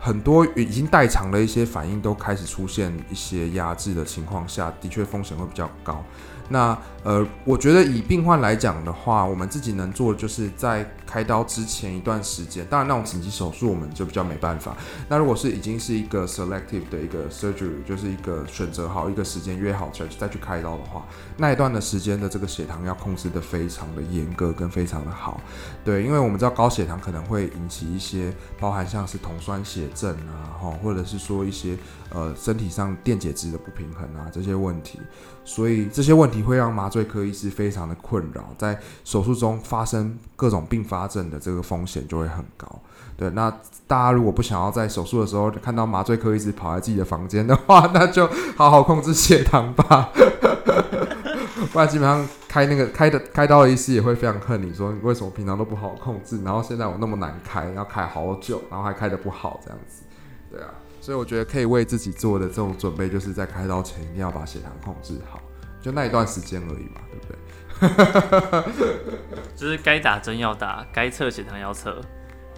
[0.04, 6.04] 很多已经代偿的一些反应都开始出现一些压制的情况下，的确风险会比较高。
[6.48, 14.76] 那呃，我觉得以病患来讲的话，我们自己能做的就是在开刀之前一段时间，当然那种紧急手术我们就比较没办法。
[15.08, 21.04] 那如果是已经是一个 selective 的一个 surgery，就是一个选择好一个时间约好再再去开刀的话，
[21.36, 25.40] 那一段的时间的这个血糖要控制的非常的严格跟非常的好。
[25.84, 31.76] 对，因为我们知道高血糖可能会引起一些包含像是酮酸血症啊，哈，或者是说一些
[32.10, 35.00] 呃身体上电解质的不平衡啊这些问题。
[35.44, 42.68] 所以这些问题会让麻醉科医师非常的困扰，在手术中发生各种并发症的这个风险就会很高。
[43.16, 43.50] 对，那
[43.86, 50.10] 大家如果不想要在手术的时候看到麻醉科医师跑在自己的房间的话，那就好好控制血糖吧。
[51.72, 60.02] 不然基本上开那个开的开刀的医师也会非常恨你，说你为什么平常都不好好控制，然后现在我那么难开，要开好久，然后还开的不好这样子。
[60.50, 60.68] 对啊。
[61.00, 65.40] 所以我觉得可以为自己做的这种准备，就是在开刀前一定要把血糖控制好，
[65.82, 67.36] 就那一段时间而已嘛，对不对？
[69.56, 72.00] 就是该打针要打，该测血糖要测。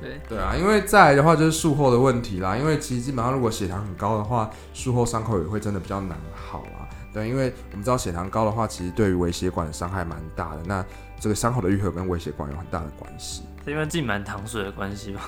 [0.01, 2.57] 对对啊，因为再来的话就是术后的问题啦。
[2.57, 6.85] 因为其实基本上如果血糖很高的话，术后伤口也会真的比较难好啊。
[7.13, 10.63] 对，因为我们知道血糖高的话，其实对于微血管的伤害蛮大的。
[10.67, 10.85] 那
[11.19, 15.21] 这个伤口的愈合跟微血管有很大的关系，是因为浸满糖水的关系吗？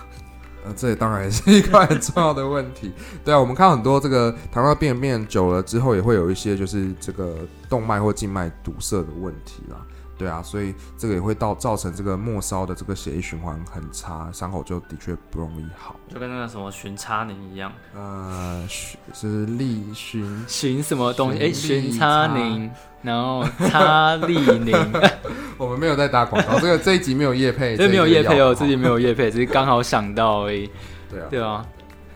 [0.66, 2.92] 呃，这也当然是一个很重要的问题。
[3.24, 7.37] 对啊，我们看很多这个糖尿病变久了之后，也会有一些就是这个
[7.68, 9.76] 动脉或静脉堵塞的问题啦。
[10.18, 15.94] 对啊，所以这个也会到造成这个末梢的这个血液循环很差，伤口就的确不容易好。
[16.09, 18.66] 就跟那个什么巡差宁一样，呃，
[19.12, 21.38] 是利巡巡什么东西？
[21.38, 22.70] 哎，巡差宁，
[23.02, 24.74] 然后差利宁。
[25.59, 30.70] 我们没有在打广告，这个这一集没有叶配， 这没有叶配哦，自己没有叶配，只是刚好想到而已。
[31.11, 31.66] 对啊，对啊。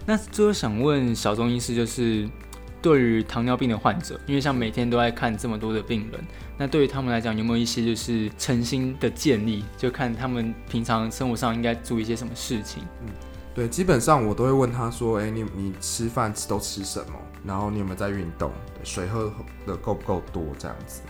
[0.06, 2.28] 那最后想问小钟医师，就是。
[2.82, 6.20] 对于糖尿病的患者，因为像每天都在看这么多的病人，
[6.56, 9.64] 那对于他们来讲，有没有一些就是诚心的建议？
[9.76, 12.82] 就看他们平常生活上应该注意一些什么事情？
[13.02, 13.08] 嗯，
[13.54, 17.14] 对，基本上我都会问他说：“哎，你你吃饭都吃什么？
[17.44, 18.50] 然后你有没有在运动？
[18.82, 19.32] 水喝
[19.66, 20.42] 的够不够多？
[20.58, 21.02] 这样子。”，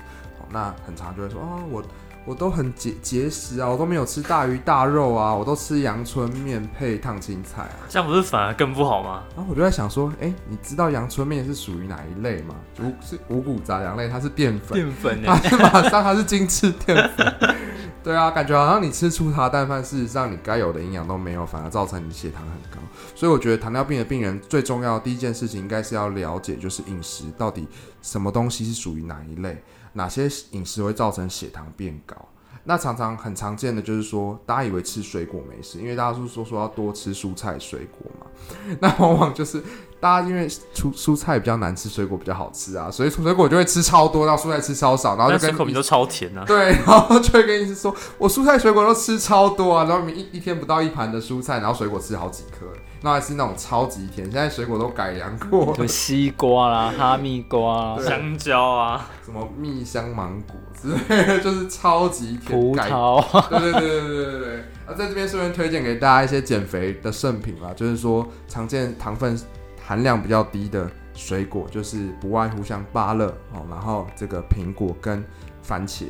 [0.50, 1.84] 那很常就会说：“哦，我。”
[2.26, 9.24] 我都很节节食啊，我都没有吃大鱼大肉啊，我都吃阳春面配烫青菜啊，这样不是反而更不好吗？
[9.34, 12.54] 然后我就在想说，哎，你知道阳春面是属于哪一类吗？
[12.80, 17.56] 五是五谷杂粮类，它是淀粉，淀粉，它是马上它是精致淀粉，
[18.04, 22.78] 对啊，感觉好像你吃粗茶淡饭，事实上你该有的营养都没有，反而造成你血糖很高。
[23.14, 27.66] 所以我觉得糖尿病的病人最重要的第一件事情，应该是要了解，就是饮食到底
[28.02, 29.62] 什么东西是属于哪一类。
[29.94, 32.16] 哪些饮食会造成血糖变高？
[32.64, 38.26] 那常常很常见的就是说，大家以为吃水果没事，因为大家都说说要多吃蔬菜水果嘛。
[38.80, 39.62] 那往往就是
[39.98, 46.44] 大家因为蔬蔬菜比较难吃，水果比较好吃啊，所以水果就会吃超多，然后蔬菜吃超少，然后就跟口比都超甜啊。
[46.46, 52.66] 对，然后就会跟医生说，我蔬菜水果都吃超多啊，然后一一天不到一盘的蔬菜，然后水果吃好几颗。
[53.02, 62.60] 那还是那种超级甜，现在水果都改良过，什么西瓜啦、哈密瓜、香蕉啊，什么蜜香芒果之类的，就是超级甜。
[62.60, 64.58] 葡萄， 对对对对对对对。
[64.86, 69.38] 啊，在这边顺便推荐给大家一些减肥的圣品啦，就是说常见糖分
[69.82, 75.24] 含量比较低的水果，就是不外乎像芭乐哦，然后这个苹果跟
[75.62, 76.04] 番茄，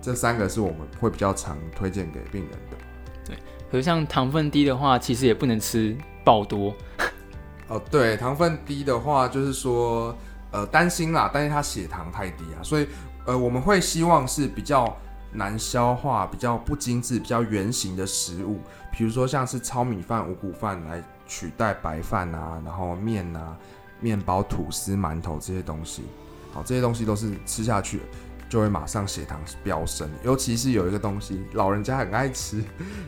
[0.00, 2.76] 这三个是我们会比较常推荐给病人的。
[3.26, 3.36] 对，
[3.70, 5.96] 可是像糖分低的话，其实也不能吃。
[6.28, 6.74] 爆多。
[7.68, 10.14] 哦，对，糖分低的话，就是说，
[10.50, 12.86] 呃，担心啦，担心他血糖太低啊，所以，
[13.24, 14.94] 呃，我们会希望是比较
[15.32, 18.60] 难消化、比较不精致、比较圆形的食物，
[18.92, 23.56] 比如说像是糙米饭、五谷饭来取代白饭啊，然后面啊、
[24.00, 26.02] 面包、吐司、馒头这些东西，
[26.52, 28.00] 好，这些东西都是吃下去
[28.50, 32.62] 就会马上血糖飙升，尤其是有一个东西，老人家很爱吃，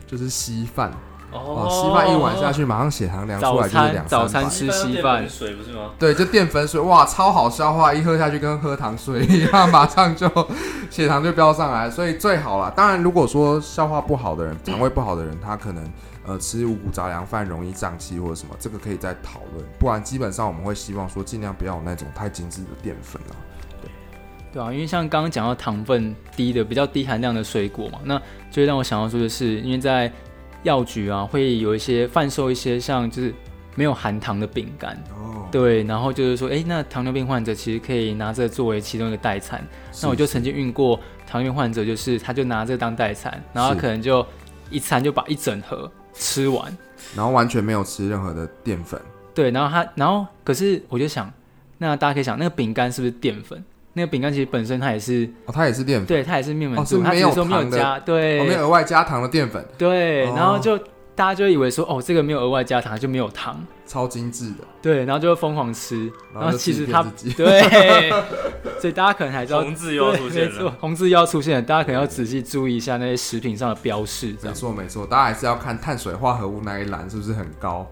[0.07, 0.91] 就是稀饭。
[1.31, 4.49] 哦，稀饭一碗下去，马上血糖量出来就是两早餐。
[4.49, 5.91] 吃稀饭水不是吗？
[5.97, 10.29] 对，就淀粉水，哇，超好消化，一喝下去跟喝糖水一样，马上就
[10.89, 12.69] 血糖就飙上来，所以最好了。
[12.71, 15.83] 当然，如果说消化不好的人，肠胃不好的人，他可能
[16.25, 19.65] 呃吃五谷杂粮饭容易胀气或者什么，这个可以再讨论。
[19.79, 23.33] 不然基本上我们会希望说尽量不要有那种太精致的淀粉啊。
[24.51, 28.19] 对啊，因为像刚刚讲到糖分低的比较低含量的水果嘛，那
[28.51, 30.11] 就会让我想到说的是，因为在
[30.63, 33.33] 药局啊会有一些贩售一些像就是
[33.75, 39.65] 没有含糖的饼干，哦，对，然后就是说，哎，那糖尿病患者其实可以拿这作为其中一个代餐。
[40.01, 44.25] 那我就曾经运过糖尿病患者，就是他就拿这个当代餐，然后是可能就
[44.69, 46.77] 一餐就把一整盒吃完，
[47.15, 48.99] 然后完全没有吃任何的淀粉。
[49.33, 51.31] 对，然后他，然后可是我就想，
[51.77, 53.63] 那大家可以想，那个饼干是不是淀粉？
[53.93, 60.77] 那个饼干其实本身它也是，哦，它也是淀粉，对，它也是面粉做，哦是没有说没有加，对，哦，没有额外加糖的淀粉，对，哦然后就
[61.13, 64.63] 大家就以为说，哦，这个没有额外加糖，就没有糖，超精致的。
[64.81, 68.09] 对，然后就会疯狂吃，然后其实它自己对，
[68.79, 70.73] 所以大家可能还知道红字又要出现了。
[70.79, 74.51] 红字又要出现了，大家可能要仔细注意一下那些食品上的标示，没。
[74.53, 77.85] 错没错，大家还是要看碳水化合物那一栏是不是很高。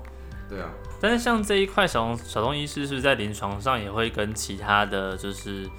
[0.50, 0.70] 对啊，
[1.00, 5.70] 但是像这一块小东小东医师是不是在临床上也会跟其他的就是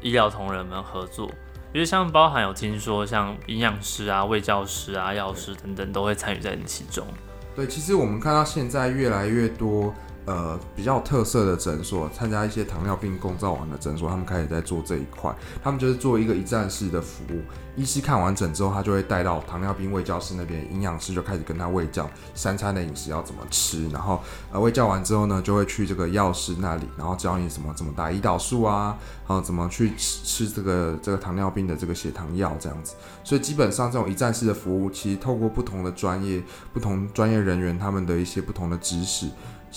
[0.00, 1.30] 医疗同仁们合作？
[1.72, 7.06] 因为像包含有听说像营养师啊、卫教师啊、药师等等都会参与在其中。
[7.54, 9.92] 对，其实我们看到现在越来越多
[10.26, 17.40] 呃比较特色的诊所，参加一些糖尿病共照完的诊所，他们开始在做这一块，他们就是做一个一站式的服务。
[17.76, 28.96] 医师看完诊之后，他就会带到糖尿病卫教师那边，营养师就开始跟他卫教三餐的饮食要怎么吃，然后呃卫教完之后呢，就会去这个药师那里，然后教你什么怎么打胰岛素啊，
[29.28, 32.94] 然后怎么去吃吃这个这个糖尿病的这个血糖药这样子。
[33.22, 39.28] 所以基本上这种一站式的服务，其实透过不同的专业、不同专业人员他们的一些不同的知识，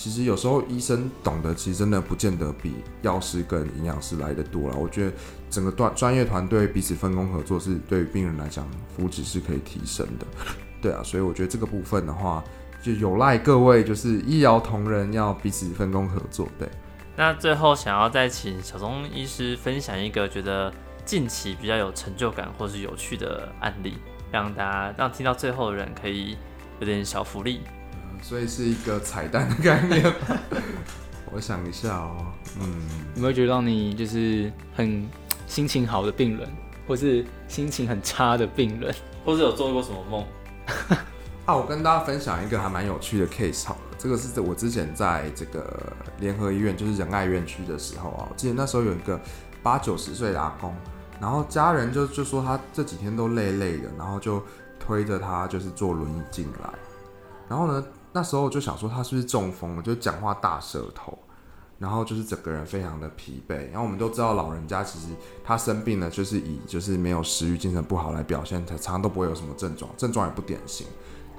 [0.02, 4.74] 其实有时候医生懂得，其实真的不见得比药师跟营养师来的多了。
[4.74, 5.12] 我觉得
[5.50, 10.26] 整个专专业团队彼此分工合作，是对于病人来讲福祉是可以提升的。
[10.80, 12.42] 对啊，所以我觉得这个部分的话，
[12.82, 16.48] 就有赖各位就是医疗同仁要彼此分工合作。
[16.58, 16.66] 对。
[17.14, 20.72] 那最后想要再请小钟医师分享一个觉得
[21.04, 23.98] 近期比较有成就感或是有趣的案例，
[24.32, 26.38] 让大家让听到最后的人可以
[26.78, 27.60] 有点小福利。
[28.22, 30.12] 所以是一个彩蛋的概念。
[31.32, 32.26] 我想一下哦，
[32.60, 32.64] 嗯，
[33.14, 35.08] 有没有觉得让你就是很
[35.46, 36.48] 心情好的病人，
[36.88, 38.94] 或是心情很差的病人？
[39.24, 40.26] 或是有做过什么梦？
[41.46, 49.18] 啊，我跟大家分享一个还蛮有趣的 case 好了，这个是我之前在这个联合医院，就是仁爱院区的时候啊，我记得那时候有一个
[49.62, 50.74] 八九十岁的阿公，
[51.20, 54.42] 然后家人就就说他这几天都累累的，然后就
[54.78, 56.70] 推着他就是坐轮椅进来，
[57.48, 61.18] 然后呢，那时候就想说他是不是中风了，就讲话大舌头。
[61.78, 65.06] 然后就是整个人非常的疲惫，然后我们都知道老人家其实
[65.42, 70.86] 他生病了，就是以就是没有食欲、精神不好来表现，他常常都不会有什么症状，症状也不典型。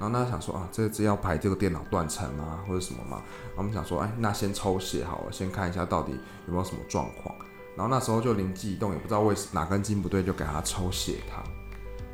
[0.00, 3.22] 后那想说啊，这这要排这个电脑断层啊，或者什么嘛？
[3.54, 6.10] 我们想说，哎，那先抽血好了，先看一下到底
[6.48, 7.32] 有没有什么状况。
[7.76, 11.40] 然后那时候就灵机一动，也不知道为哪根筋不对，就给他抽血糖，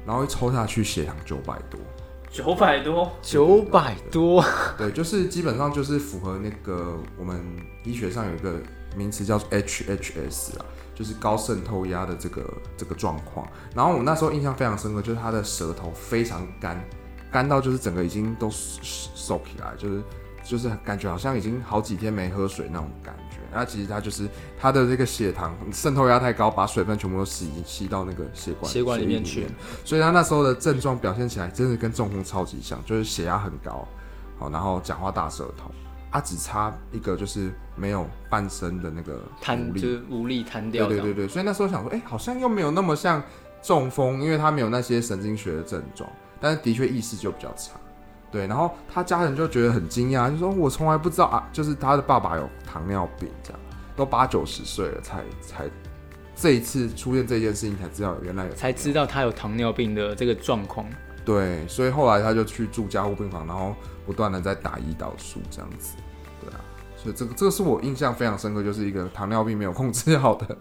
[0.05, 1.81] 然后一抽下去血糖九百多，
[2.31, 4.45] 九百多，九百多，
[4.77, 7.43] 对，就是基本上就是符合那个我们
[7.85, 8.55] 医学上有一个
[8.97, 10.65] 名词叫做 HHS 啊，
[10.95, 12.45] 就是高渗透压的这个
[12.77, 13.47] 这个状况。
[13.75, 16.83] 然后我那时候印象非常深刻，就是他的舌头非常干，
[17.33, 20.03] 干到就是整个已经都收起来，就是
[20.45, 23.15] 就是感觉好像已经好几天没喝水那种感
[23.51, 23.59] 觉。
[23.59, 24.29] 那其实他就是
[24.59, 29.47] 他的这个血糖渗透压太高，把水分全部都吸吸到那个血管血管里面去。
[29.85, 33.87] 所以他那时候的症状表现起来真的跟中风超级像，就是血压很高，
[34.39, 35.71] 好，然后讲话大舌头，
[36.11, 40.87] 他，只差一个就是没有半身的那个无力瘫就是无力瘫掉。
[40.87, 43.23] 对对对对，所以那时候想说，哎、好像又没有那么像
[43.63, 46.09] 中风，因为他没有那些神经学的症状，
[46.41, 47.73] 但是的确意识就比较差。
[48.31, 53.61] 对，然后他家人就觉得很惊讶，就说我从来不知道啊，就是他的爸爸有糖尿病，这样
[53.97, 55.65] 都八九十岁了才才
[56.37, 60.87] 这一次出现这件事情才知道原来有才知道他有糖尿病的这个状况。
[61.25, 63.75] 对，所以后来他就去住加护病房，然后
[64.07, 65.97] 不断的在打胰岛素这样子，
[66.41, 66.61] 对啊，
[66.97, 70.57] 所以这个这个是我印象非常深刻，就是一个糖尿病没有控制好的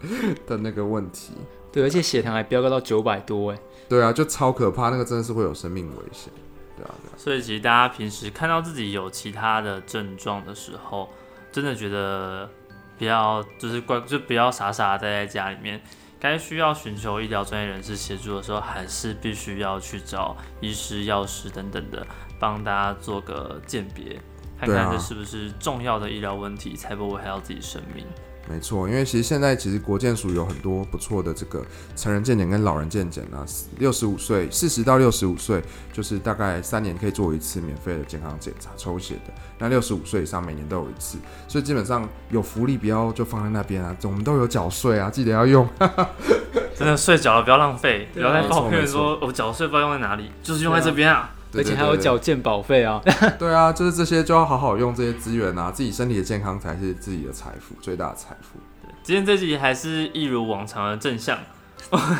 [0.45, 1.33] 的那个问题。
[1.71, 6.33] 对，而且血糖还飙高到九百多，哎，对啊，就超可怕，那个真的是会有生命危险。
[6.77, 11.09] 对啊，对啊，所以其实大家平时看到自己有其他的症状的时候，
[11.51, 12.49] 真的觉得
[12.97, 15.81] 不要就是乖，就不要傻傻待在家里面，
[16.19, 22.05] 该需要寻求医疗专业人士协助的时候，还是必须要去找医师、药师等等的，
[22.39, 24.21] 帮大家做个鉴别，
[24.59, 28.05] 看看这是不是重要的医疗问题，才不会害到自己生命。
[28.49, 31.63] 没错，因为其实现在其实国健署有很多不错的这个
[31.95, 33.45] 成人健检跟老人健检啊，
[33.77, 41.17] 六十五岁四十到六十五岁就是大概三年可以做一次免费的健康检查抽血的，那六十五岁以上每年都有一次，
[41.47, 45.67] 所以基本上有福利不要就放在那边啊，我们都有缴税啊，记得要用。
[46.77, 51.33] 真的睡缴了不要浪费，不要再抱怨说我缴税不知道用在哪里，就是用在这边啊。
[51.57, 53.01] 而且还有缴健保费啊。
[53.39, 58.59] 对啊，就是这些就要好好用这些资源啊，自己身体的健康才是自己的财富，最大的财富。
[59.03, 61.39] 今天这集还是一如往常的正向，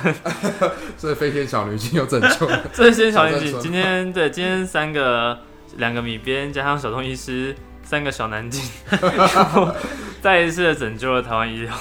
[0.97, 2.63] 所以飞天小女警又拯救了。
[2.71, 5.38] 这些小年纪，小郑说今天对今天三个
[5.75, 8.63] 两个米边加上小东医师，三个小南京，
[10.21, 11.73] 再一次的拯救了台湾医疗。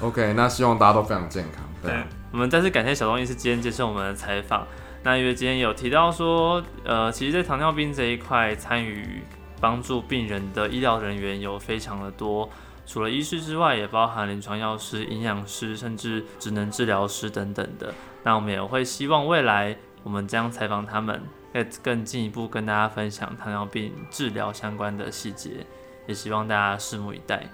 [0.00, 1.62] OK，那希望大家都非常健康。
[1.82, 4.66] 对啊，我们再次感谢小东医师今天接受我们的采访。
[5.08, 9.22] 那因为今天有提到说，呃，其实，在糖尿病这一块参与
[9.58, 12.46] 帮助病人的医疗人员有非常的多，
[12.84, 17.94] 除了医师之外，也包含临床药师、营养师，甚至职能治疗师等等的。
[18.22, 21.22] 那我们也会希望未来我们将采访他们，
[21.54, 25.64] 更更进一步跟大家分享糖尿病治疗相关的细节，
[26.06, 27.46] 也希望大家拭目以待。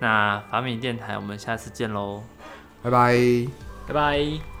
[0.00, 2.24] 那法米电台，我们下次见喽。
[2.82, 3.16] 拜拜。
[3.86, 4.57] 拜拜。